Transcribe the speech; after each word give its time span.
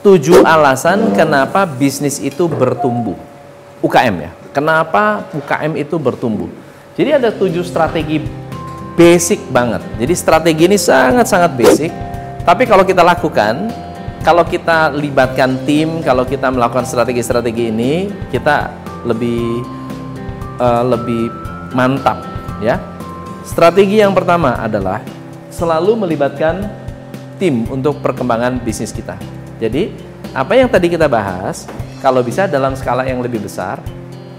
tujuh 0.00 0.40
alasan 0.44 1.12
kenapa 1.12 1.68
bisnis 1.68 2.16
itu 2.20 2.48
bertumbuh. 2.48 3.16
UKM 3.80 4.16
ya. 4.20 4.30
Kenapa 4.52 5.24
UKM 5.32 5.76
itu 5.76 5.96
bertumbuh? 5.96 6.50
Jadi 6.96 7.10
ada 7.16 7.30
tujuh 7.32 7.64
strategi 7.64 8.20
basic 8.98 9.40
banget. 9.48 9.80
Jadi 9.96 10.12
strategi 10.12 10.62
ini 10.68 10.76
sangat-sangat 10.76 11.52
basic. 11.56 11.92
Tapi 12.44 12.68
kalau 12.68 12.84
kita 12.84 13.00
lakukan, 13.00 13.72
kalau 14.20 14.44
kita 14.44 14.92
libatkan 14.92 15.64
tim, 15.64 16.04
kalau 16.04 16.28
kita 16.28 16.52
melakukan 16.52 16.84
strategi-strategi 16.84 17.72
ini, 17.72 18.12
kita 18.28 18.68
lebih 19.08 19.64
uh, 20.60 20.84
lebih 20.84 21.32
mantap, 21.72 22.20
ya. 22.60 22.76
Strategi 23.48 24.04
yang 24.04 24.12
pertama 24.12 24.60
adalah 24.60 25.00
selalu 25.48 26.04
melibatkan 26.04 26.68
tim 27.40 27.64
untuk 27.72 28.04
perkembangan 28.04 28.60
bisnis 28.60 28.92
kita. 28.92 29.39
Jadi, 29.60 29.92
apa 30.32 30.56
yang 30.56 30.72
tadi 30.72 30.88
kita 30.88 31.04
bahas, 31.04 31.68
kalau 32.00 32.24
bisa 32.24 32.48
dalam 32.48 32.72
skala 32.72 33.04
yang 33.04 33.20
lebih 33.20 33.44
besar, 33.44 33.76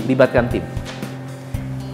libatkan 0.09 0.49
tim. 0.49 0.66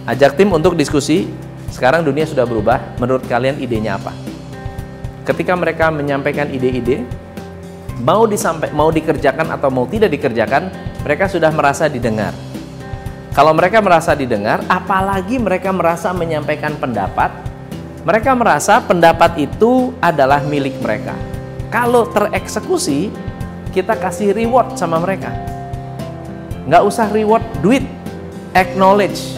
Ajak 0.08 0.40
tim 0.40 0.48
untuk 0.48 0.72
diskusi, 0.72 1.28
sekarang 1.68 2.00
dunia 2.00 2.24
sudah 2.24 2.48
berubah, 2.48 2.80
menurut 2.96 3.28
kalian 3.28 3.60
idenya 3.60 4.00
apa? 4.00 4.16
Ketika 5.28 5.52
mereka 5.52 5.92
menyampaikan 5.92 6.48
ide-ide, 6.48 7.04
mau 8.00 8.24
disampai 8.24 8.72
mau 8.72 8.88
dikerjakan 8.88 9.52
atau 9.52 9.68
mau 9.68 9.84
tidak 9.84 10.08
dikerjakan, 10.16 10.72
mereka 11.04 11.28
sudah 11.28 11.52
merasa 11.52 11.84
didengar. 11.84 12.32
Kalau 13.36 13.52
mereka 13.52 13.84
merasa 13.84 14.16
didengar, 14.16 14.64
apalagi 14.72 15.36
mereka 15.36 15.68
merasa 15.68 16.16
menyampaikan 16.16 16.72
pendapat, 16.80 17.28
mereka 18.08 18.32
merasa 18.32 18.80
pendapat 18.80 19.36
itu 19.36 19.92
adalah 20.00 20.40
milik 20.40 20.80
mereka. 20.80 21.27
Kalau 21.68 22.08
tereksekusi, 22.08 23.12
kita 23.76 23.92
kasih 24.00 24.32
reward 24.32 24.80
sama 24.80 24.96
mereka. 24.96 25.28
Nggak 26.64 26.82
usah 26.84 27.06
reward 27.12 27.44
duit, 27.60 27.84
acknowledge. 28.56 29.36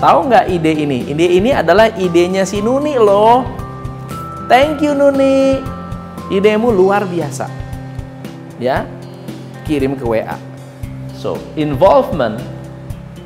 Tahu 0.00 0.32
nggak 0.32 0.48
ide 0.48 0.72
ini? 0.82 0.98
Ide 1.12 1.26
ini 1.28 1.50
adalah 1.52 1.92
idenya 1.94 2.48
si 2.48 2.64
Nuni 2.64 2.96
loh. 2.96 3.44
Thank 4.48 4.80
you 4.82 4.96
Nuni. 4.96 5.60
Idemu 6.32 6.72
luar 6.72 7.04
biasa. 7.04 7.46
Ya, 8.56 8.88
kirim 9.68 9.92
ke 9.94 10.04
WA. 10.08 10.40
So, 11.20 11.36
involvement, 11.54 12.40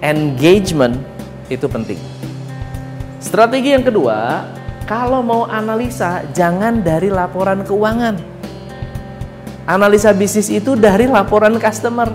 engagement 0.03 0.99
itu 1.47 1.71
penting. 1.71 2.01
Strategi 3.23 3.73
yang 3.73 3.87
kedua, 3.87 4.45
kalau 4.87 5.19
mau 5.19 5.43
analisa 5.51 6.23
jangan 6.31 6.81
dari 6.81 7.11
laporan 7.11 7.67
keuangan. 7.67 8.15
Analisa 9.67 10.15
bisnis 10.15 10.47
itu 10.47 10.79
dari 10.79 11.11
laporan 11.11 11.59
customer. 11.59 12.15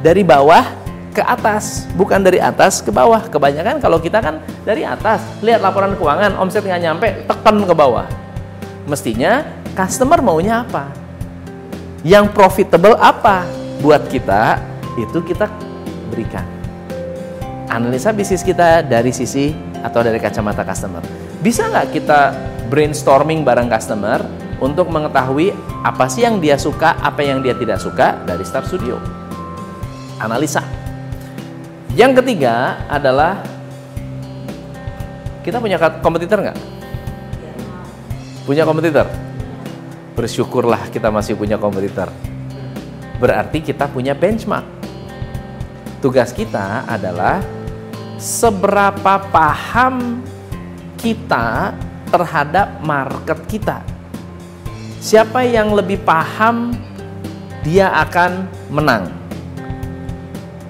Dari 0.00 0.24
bawah 0.24 0.64
ke 1.12 1.20
atas, 1.20 1.84
bukan 1.92 2.24
dari 2.24 2.40
atas 2.40 2.80
ke 2.80 2.88
bawah. 2.88 3.28
Kebanyakan 3.28 3.76
kalau 3.76 4.00
kita 4.00 4.24
kan 4.24 4.40
dari 4.64 4.88
atas, 4.88 5.20
lihat 5.44 5.60
laporan 5.60 5.92
keuangan, 6.00 6.40
omset 6.40 6.64
nggak 6.64 6.80
nyampe, 6.80 7.08
tekan 7.28 7.60
ke 7.60 7.74
bawah. 7.76 8.08
Mestinya 8.88 9.44
customer 9.76 10.24
maunya 10.24 10.64
apa? 10.64 10.88
Yang 12.00 12.32
profitable 12.32 12.96
apa 12.96 13.44
buat 13.84 14.08
kita? 14.08 14.56
Itu 14.96 15.20
kita 15.20 15.44
berikan. 16.08 16.48
Analisa 17.68 18.16
bisnis 18.16 18.40
kita 18.40 18.80
dari 18.80 19.12
sisi 19.12 19.52
atau 19.84 20.00
dari 20.00 20.16
kacamata 20.16 20.64
customer. 20.64 21.29
Bisa 21.40 21.72
nggak 21.72 21.96
kita 21.96 22.36
brainstorming 22.68 23.40
bareng 23.48 23.72
customer 23.72 24.20
untuk 24.60 24.92
mengetahui 24.92 25.56
apa 25.80 26.04
sih 26.04 26.28
yang 26.28 26.36
dia 26.36 26.60
suka, 26.60 27.00
apa 27.00 27.24
yang 27.24 27.40
dia 27.40 27.56
tidak 27.56 27.80
suka 27.80 28.20
dari 28.28 28.44
Star 28.44 28.60
Studio? 28.68 29.00
Analisa. 30.20 30.60
Yang 31.96 32.20
ketiga 32.20 32.84
adalah 32.92 33.40
kita 35.40 35.56
punya 35.64 35.80
kompetitor 36.04 36.44
nggak? 36.44 36.58
Punya 38.44 38.68
kompetitor? 38.68 39.08
Bersyukurlah 40.12 40.92
kita 40.92 41.08
masih 41.08 41.40
punya 41.40 41.56
kompetitor. 41.56 42.12
Berarti 43.16 43.64
kita 43.64 43.88
punya 43.88 44.12
benchmark. 44.12 44.68
Tugas 46.04 46.36
kita 46.36 46.84
adalah 46.84 47.40
seberapa 48.20 49.24
paham 49.32 50.20
kita 51.00 51.72
terhadap 52.12 52.78
market 52.84 53.40
kita. 53.48 53.80
Siapa 55.00 55.40
yang 55.48 55.72
lebih 55.72 55.96
paham, 56.04 56.76
dia 57.64 57.88
akan 58.04 58.44
menang. 58.68 59.08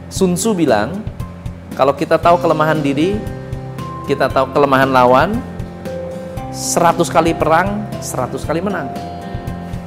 Sun 0.06 0.38
Tzu 0.38 0.54
bilang, 0.54 1.02
kalau 1.74 1.94
kita 1.94 2.14
tahu 2.14 2.38
kelemahan 2.38 2.78
diri, 2.78 3.18
kita 4.06 4.30
tahu 4.30 4.54
kelemahan 4.54 4.90
lawan, 4.90 5.34
100 6.54 7.10
kali 7.10 7.34
perang, 7.34 7.86
100 7.98 8.42
kali 8.46 8.62
menang. 8.62 8.90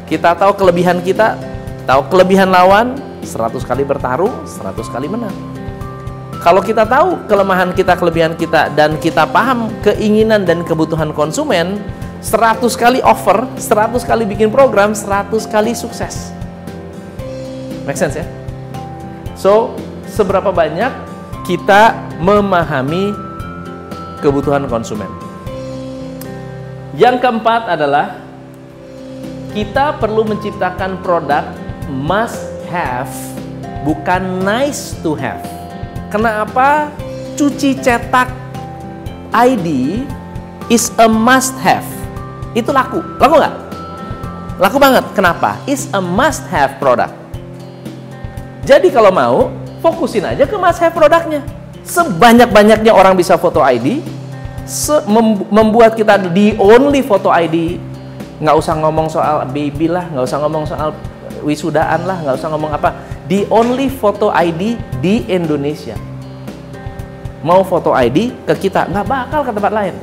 Kita 0.07 0.35
tahu 0.35 0.59
kelebihan 0.59 0.99
kita, 0.99 1.39
tahu 1.87 2.07
kelebihan 2.11 2.51
lawan, 2.51 2.99
100 3.23 3.63
kali 3.63 3.83
bertarung, 3.87 4.43
100 4.43 4.87
kali 4.91 5.07
menang. 5.07 5.53
Kalau 6.43 6.59
kita 6.59 6.83
tahu 6.83 7.23
kelemahan 7.31 7.71
kita, 7.71 7.95
kelebihan 7.95 8.35
kita, 8.35 8.67
dan 8.75 8.99
kita 8.99 9.23
paham 9.23 9.71
keinginan 9.79 10.43
dan 10.43 10.59
kebutuhan 10.67 11.15
konsumen, 11.15 11.79
100 12.19 12.59
kali 12.75 12.99
offer, 12.99 13.47
100 13.55 14.03
kali 14.03 14.27
bikin 14.27 14.51
program, 14.51 14.91
100 14.91 15.31
kali 15.47 15.71
sukses. 15.71 16.35
Make 17.87 17.95
sense 17.95 18.19
ya? 18.19 18.27
So, 19.39 19.71
seberapa 20.03 20.51
banyak 20.51 20.91
kita 21.47 21.95
memahami 22.19 23.15
kebutuhan 24.19 24.67
konsumen. 24.67 25.07
Yang 26.99 27.23
keempat 27.23 27.71
adalah 27.71 28.19
kita 29.55 29.95
perlu 29.95 30.27
menciptakan 30.27 30.99
produk 30.99 31.55
must 31.87 32.51
have, 32.67 33.07
bukan 33.87 34.43
nice 34.43 34.91
to 34.99 35.15
have. 35.15 35.53
Kenapa 36.13 36.94
cuci 37.34 37.74
cetak 37.81 38.29
ID 39.34 39.97
is 40.69 40.94
a 41.01 41.09
must 41.09 41.57
have? 41.57 41.81
Itu 42.53 42.69
laku. 42.69 43.01
Laku 43.18 43.41
nggak? 43.41 43.56
Laku 44.62 44.78
banget. 44.78 45.09
Kenapa? 45.18 45.57
Is 45.66 45.90
a 45.90 45.97
must 45.97 46.46
have 46.53 46.78
product. 46.78 47.09
Jadi 48.62 48.94
kalau 48.94 49.09
mau, 49.09 49.50
fokusin 49.81 50.29
aja 50.29 50.46
ke 50.46 50.53
must 50.53 50.78
have 50.85 50.94
produknya. 50.94 51.41
Sebanyak-banyaknya 51.81 52.94
orang 52.94 53.18
bisa 53.18 53.34
foto 53.34 53.66
ID, 53.66 54.06
membuat 55.50 55.97
kita 55.97 56.22
the 56.29 56.53
only 56.62 57.02
foto 57.02 57.34
ID. 57.34 57.81
Nggak 58.38 58.53
usah 58.62 58.78
ngomong 58.78 59.09
soal 59.09 59.50
baby 59.50 59.90
lah, 59.90 60.06
nggak 60.13 60.29
usah 60.29 60.38
ngomong 60.46 60.69
soal 60.69 60.94
wisudaan 61.41 62.06
lah, 62.06 62.22
nggak 62.22 62.38
usah 62.38 62.53
ngomong 62.53 62.69
apa. 62.69 62.94
The 63.33 63.49
only 63.49 63.89
foto 63.89 64.29
ID 64.29 64.77
di 65.01 65.25
Indonesia. 65.25 65.97
Mau 67.41 67.66
foto 67.66 67.89
ID 67.89 68.45
ke 68.45 68.53
kita 68.69 68.85
nggak 68.85 69.09
bakal 69.09 69.41
ke 69.41 69.49
tempat 69.49 69.73
lain. 69.73 69.97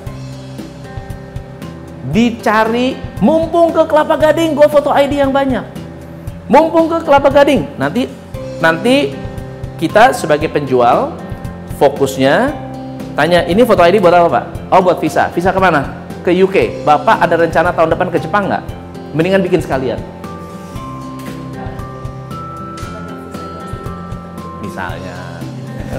Dicari 2.10 2.98
mumpung 3.22 3.70
ke 3.70 3.86
Kelapa 3.86 4.19
Gading 4.19 4.58
gue 4.58 4.66
foto 4.66 4.90
ID 4.90 5.22
yang 5.22 5.30
banyak. 5.30 5.62
Mumpung 6.50 6.90
ke 6.90 7.06
Kelapa 7.06 7.30
Gading 7.30 7.70
nanti 7.78 8.10
nanti 8.58 9.14
kita 9.78 10.10
sebagai 10.10 10.50
penjual 10.50 11.14
fokusnya 11.78 12.50
tanya 13.14 13.46
ini 13.46 13.62
foto 13.62 13.87
ID 13.87 14.02
buat 14.02 14.10
apa 14.10 14.26
pak? 14.26 14.44
Oh 14.75 14.82
buat 14.82 14.99
visa. 14.99 15.31
Visa 15.31 15.55
ke 15.55 15.60
mana? 15.62 16.02
Ke 16.26 16.34
UK 16.34 16.82
bapak 16.82 17.22
ada 17.22 17.38
rencana 17.38 17.70
tahun 17.70 17.94
depan 17.94 18.10
ke 18.10 18.19
Jepang 18.19 18.50
nggak? 18.50 18.66
Mendingan 19.14 19.46
bikin 19.46 19.62
sekalian 19.62 20.02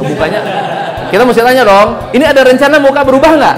bukanya 0.03 0.41
kita 1.11 1.21
mesti 1.27 1.41
tanya 1.43 1.63
dong 1.67 1.89
ini 2.15 2.23
ada 2.23 2.41
rencana 2.47 2.75
muka 2.79 3.01
berubah 3.03 3.31
nggak? 3.35 3.57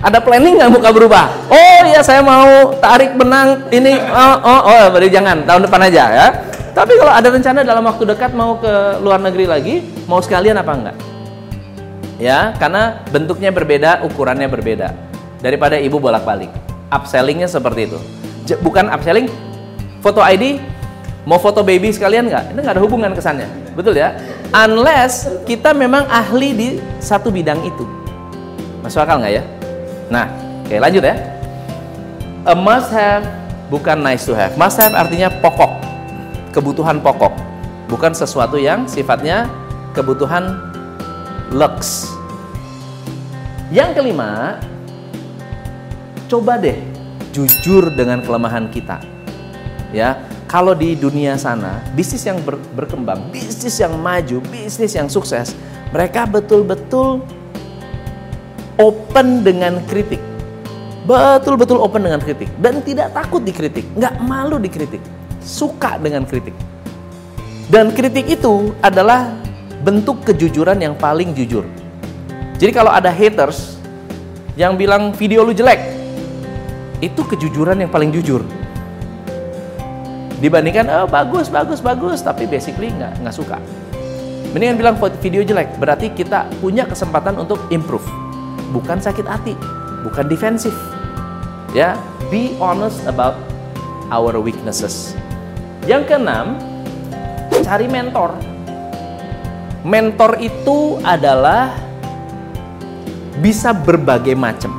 Ada 0.00 0.16
planning 0.24 0.56
nggak 0.56 0.72
muka 0.72 0.88
berubah? 0.96 1.28
Oh 1.52 1.78
iya 1.84 2.00
saya 2.00 2.24
mau 2.24 2.72
tarik 2.80 3.20
benang 3.20 3.68
ini 3.68 4.00
oh 4.00 4.36
oh 4.40 4.60
oh 4.64 4.84
beri 4.96 5.12
jangan 5.12 5.44
tahun 5.44 5.68
depan 5.68 5.80
aja 5.92 6.04
ya. 6.08 6.26
Tapi 6.72 6.96
kalau 6.96 7.12
ada 7.12 7.28
rencana 7.28 7.60
dalam 7.66 7.84
waktu 7.84 8.08
dekat 8.08 8.32
mau 8.32 8.56
ke 8.56 9.02
luar 9.04 9.20
negeri 9.20 9.44
lagi 9.44 9.74
mau 10.08 10.22
sekalian 10.22 10.56
apa 10.56 10.72
enggak 10.72 10.96
ya 12.20 12.54
karena 12.56 13.02
bentuknya 13.10 13.50
berbeda 13.52 14.04
ukurannya 14.06 14.48
berbeda. 14.48 14.88
Daripada 15.40 15.80
ibu 15.80 15.96
bolak-balik. 15.96 16.52
Upsellingnya 16.92 17.48
seperti 17.48 17.88
itu. 17.88 17.98
Bukan 18.60 18.92
upselling 18.92 19.26
foto 20.04 20.20
ID 20.20 20.60
mau 21.30 21.38
foto 21.38 21.62
baby 21.62 21.94
sekalian 21.94 22.26
nggak? 22.26 22.50
Ini 22.50 22.58
nggak 22.58 22.74
ada 22.74 22.82
hubungan 22.82 23.14
kesannya, 23.14 23.46
betul 23.78 23.94
ya? 23.94 24.18
Unless 24.50 25.46
kita 25.46 25.70
memang 25.70 26.10
ahli 26.10 26.50
di 26.50 26.68
satu 26.98 27.30
bidang 27.30 27.62
itu. 27.62 27.86
Masuk 28.82 29.06
akal 29.06 29.22
nggak 29.22 29.38
ya? 29.38 29.42
Nah, 30.10 30.26
oke 30.66 30.74
lanjut 30.74 31.06
ya. 31.06 31.14
A 32.42 32.58
must 32.58 32.90
have 32.90 33.22
bukan 33.70 34.02
nice 34.02 34.26
to 34.26 34.34
have. 34.34 34.58
Must 34.58 34.74
have 34.82 34.90
artinya 34.98 35.30
pokok, 35.38 35.70
kebutuhan 36.50 36.98
pokok, 36.98 37.30
bukan 37.86 38.10
sesuatu 38.10 38.58
yang 38.58 38.90
sifatnya 38.90 39.46
kebutuhan 39.94 40.58
lux. 41.54 42.10
Yang 43.70 44.02
kelima, 44.02 44.58
coba 46.26 46.58
deh 46.58 46.74
jujur 47.30 47.86
dengan 47.94 48.18
kelemahan 48.18 48.66
kita. 48.66 48.98
Ya, 49.94 50.18
kalau 50.50 50.74
di 50.74 50.98
dunia 50.98 51.38
sana, 51.38 51.78
bisnis 51.94 52.26
yang 52.26 52.42
ber, 52.42 52.58
berkembang, 52.74 53.30
bisnis 53.30 53.78
yang 53.78 53.94
maju, 53.94 54.42
bisnis 54.50 54.98
yang 54.98 55.06
sukses, 55.06 55.54
mereka 55.94 56.26
betul-betul 56.26 57.22
open 58.82 59.46
dengan 59.46 59.78
kritik 59.86 60.18
betul-betul 61.10 61.80
open 61.80 62.04
dengan 62.04 62.20
kritik 62.20 62.46
dan 62.60 62.84
tidak 62.84 63.10
takut 63.10 63.40
dikritik, 63.42 63.82
nggak 63.96 64.14
malu 64.22 64.60
dikritik, 64.60 65.00
suka 65.40 65.96
dengan 65.98 66.22
kritik. 66.28 66.52
Dan 67.70 67.94
kritik 67.94 68.26
itu 68.26 68.74
adalah 68.82 69.30
bentuk 69.86 70.22
kejujuran 70.26 70.82
yang 70.82 70.94
paling 70.98 71.32
jujur. 71.32 71.66
Jadi 72.58 72.70
kalau 72.74 72.92
ada 72.92 73.08
haters 73.08 73.78
yang 74.58 74.78
bilang 74.78 75.14
video 75.14 75.46
lu 75.46 75.54
jelek, 75.54 75.80
itu 77.00 77.22
kejujuran 77.24 77.80
yang 77.80 77.90
paling 77.90 78.12
jujur. 78.12 78.44
Dibandingkan 80.40 80.88
oh 80.88 81.08
bagus 81.08 81.52
bagus 81.52 81.84
bagus 81.84 82.24
tapi 82.24 82.48
basically 82.48 82.88
nggak 82.90 83.20
nggak 83.20 83.36
suka. 83.36 83.60
Mendingan 84.50 84.76
bilang 84.80 84.96
video 85.22 85.46
jelek, 85.46 85.78
berarti 85.78 86.10
kita 86.10 86.50
punya 86.58 86.82
kesempatan 86.82 87.38
untuk 87.38 87.62
improve, 87.70 88.02
bukan 88.74 88.98
sakit 88.98 89.22
hati 89.22 89.54
bukan 90.02 90.26
defensif. 90.26 90.72
Ya, 91.70 91.94
be 92.32 92.56
honest 92.58 92.98
about 93.06 93.38
our 94.10 94.34
weaknesses. 94.42 95.14
Yang 95.86 96.10
keenam, 96.14 96.58
cari 97.62 97.86
mentor. 97.86 98.34
Mentor 99.86 100.36
itu 100.42 100.98
adalah 101.06 101.72
bisa 103.38 103.72
berbagai 103.72 104.34
macam. 104.36 104.74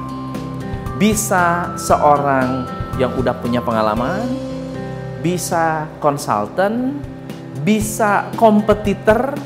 Bisa 1.00 1.74
seorang 1.80 2.70
yang 3.02 3.16
udah 3.18 3.34
punya 3.40 3.64
pengalaman, 3.64 4.28
bisa 5.22 5.86
konsultan, 6.02 7.00
bisa 7.62 8.28
kompetitor. 8.36 9.38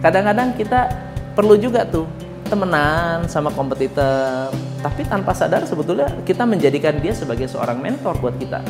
Kadang-kadang 0.00 0.56
kita 0.56 0.88
perlu 1.36 1.60
juga 1.60 1.84
tuh 1.84 2.08
temenan 2.48 3.28
sama 3.30 3.54
kompetitor, 3.54 4.50
tapi 4.82 5.06
tanpa 5.06 5.30
sadar 5.36 5.62
sebetulnya 5.68 6.10
kita 6.26 6.42
menjadikan 6.42 6.98
dia 6.98 7.14
sebagai 7.14 7.46
seorang 7.46 7.78
mentor 7.78 8.18
buat 8.18 8.34
kita. 8.40 8.64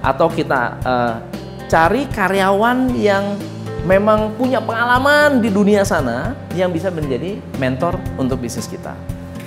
Atau 0.00 0.30
kita 0.30 0.78
uh, 0.84 1.16
cari 1.66 2.06
karyawan 2.08 2.94
yang 2.94 3.34
memang 3.84 4.36
punya 4.36 4.60
pengalaman 4.60 5.40
di 5.40 5.48
dunia 5.48 5.82
sana 5.82 6.36
yang 6.52 6.70
bisa 6.70 6.92
menjadi 6.92 7.40
mentor 7.56 7.96
untuk 8.20 8.40
bisnis 8.40 8.68
kita. 8.68 8.92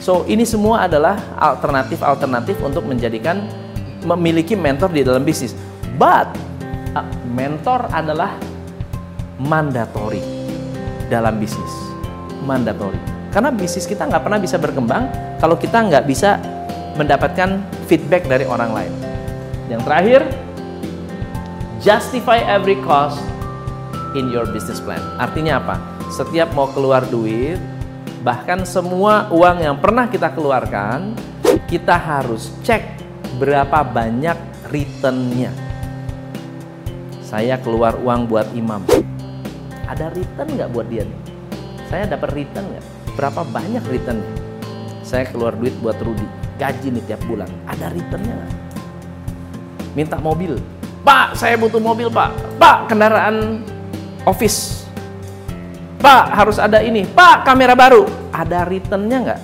So, 0.04 0.28
ini 0.28 0.44
semua 0.44 0.84
adalah 0.84 1.16
alternatif-alternatif 1.40 2.60
untuk 2.60 2.84
menjadikan 2.84 3.48
memiliki 4.04 4.52
mentor 4.52 4.92
di 4.92 5.00
dalam 5.00 5.24
bisnis. 5.24 5.56
But 5.98 6.34
uh, 6.98 7.06
mentor 7.34 7.90
adalah 7.94 8.36
mandatory 9.38 10.22
dalam 11.10 11.38
bisnis. 11.38 11.74
Mandatory 12.44 13.14
karena 13.34 13.50
bisnis 13.50 13.90
kita 13.90 14.06
nggak 14.06 14.30
pernah 14.30 14.38
bisa 14.38 14.62
berkembang 14.62 15.10
kalau 15.42 15.58
kita 15.58 15.82
nggak 15.82 16.06
bisa 16.06 16.38
mendapatkan 16.94 17.66
feedback 17.90 18.30
dari 18.30 18.46
orang 18.46 18.70
lain. 18.70 18.94
Yang 19.74 19.82
terakhir, 19.90 20.22
justify 21.82 22.46
every 22.46 22.78
cost 22.86 23.18
in 24.14 24.30
your 24.30 24.46
business 24.46 24.78
plan. 24.78 25.02
Artinya 25.18 25.58
apa? 25.58 25.76
Setiap 26.14 26.54
mau 26.54 26.70
keluar 26.70 27.10
duit, 27.10 27.58
bahkan 28.22 28.62
semua 28.70 29.26
uang 29.34 29.66
yang 29.66 29.82
pernah 29.82 30.06
kita 30.06 30.30
keluarkan, 30.30 31.18
kita 31.66 31.98
harus 31.98 32.54
cek 32.62 33.02
berapa 33.42 33.82
banyak 33.82 34.38
returnnya. 34.70 35.63
Saya 37.34 37.58
keluar 37.58 37.98
uang 37.98 38.30
buat 38.30 38.46
imam. 38.54 38.86
Ada 39.90 40.14
return 40.14 40.54
nggak 40.54 40.70
buat 40.70 40.86
dia 40.86 41.02
nih? 41.02 41.20
Saya 41.90 42.06
dapat 42.06 42.30
return 42.30 42.62
nggak? 42.70 42.86
berapa 43.18 43.42
banyak 43.42 43.82
return? 43.90 44.22
Saya 45.02 45.26
keluar 45.34 45.58
duit 45.58 45.74
buat 45.82 45.98
Rudi. 45.98 46.30
Gaji 46.62 46.94
nih 46.94 47.04
tiap 47.10 47.26
bulan. 47.26 47.50
Ada 47.66 47.90
returnnya 47.90 48.38
nggak? 48.38 48.54
Minta 49.98 50.22
mobil. 50.22 50.62
Pak 51.02 51.34
saya 51.34 51.58
butuh 51.58 51.82
mobil 51.82 52.14
pak. 52.14 52.38
Pak 52.62 52.94
kendaraan 52.94 53.66
office 54.30 54.86
pak 56.06 56.38
harus 56.38 56.62
ada 56.62 56.86
ini. 56.86 57.02
Pak 57.02 57.50
kamera 57.50 57.74
baru. 57.74 58.06
Ada 58.30 58.62
returnnya 58.62 59.18
nggak? 59.26 59.42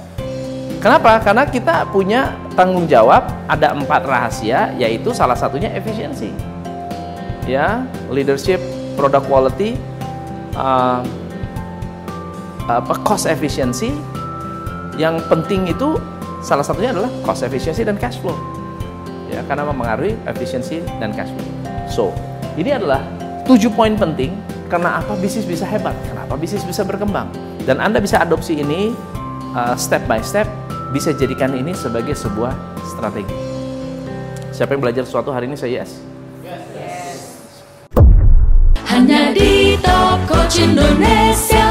Kenapa? 0.77 1.25
Karena 1.25 1.43
kita 1.49 1.89
punya 1.89 2.37
tanggung 2.53 2.85
jawab 2.85 3.25
ada 3.49 3.73
empat 3.73 4.05
rahasia 4.05 4.77
yaitu 4.77 5.09
salah 5.09 5.33
satunya 5.33 5.73
efisiensi 5.73 6.48
ya 7.45 7.85
leadership 8.09 8.59
product 8.99 9.29
quality 9.31 9.79
uh, 10.59 11.01
apa 12.69 12.93
cost 13.07 13.25
efficiency. 13.25 13.95
Yang 14.99 15.23
penting 15.31 15.71
itu 15.71 15.95
salah 16.43 16.61
satunya 16.61 16.91
adalah 16.91 17.07
cost 17.23 17.47
efficiency 17.47 17.87
dan 17.87 17.95
cash 17.95 18.19
flow. 18.19 18.35
Ya 19.31 19.45
karena 19.47 19.63
mempengaruhi 19.69 20.19
efisiensi 20.27 20.83
dan 20.99 21.15
cash 21.15 21.31
flow. 21.31 21.47
So 21.87 22.03
ini 22.59 22.75
adalah 22.75 22.99
tujuh 23.47 23.71
poin 23.71 23.95
penting 23.95 24.35
karena 24.67 25.01
apa 25.01 25.15
bisnis 25.17 25.47
bisa 25.47 25.63
hebat 25.65 25.95
kenapa 26.05 26.35
bisnis 26.35 26.67
bisa 26.67 26.83
berkembang. 26.83 27.31
Dan 27.63 27.79
anda 27.79 28.03
bisa 28.03 28.19
adopsi 28.19 28.59
ini 28.59 28.91
uh, 29.55 29.73
step 29.79 30.03
by 30.09 30.19
step 30.19 30.45
bisa 30.91 31.13
jadikan 31.15 31.53
ini 31.55 31.71
sebagai 31.71 32.17
sebuah 32.17 32.51
strategi. 32.83 33.37
Siapa 34.51 34.75
yang 34.75 34.83
belajar 34.83 35.07
sesuatu 35.07 35.31
hari 35.31 35.47
ini 35.47 35.55
saya 35.55 35.79
yes 35.79 36.08
hanya 38.99 39.31
di 39.31 39.79
Top 39.79 40.27
Coach 40.27 40.59
Indonesia 40.59 41.68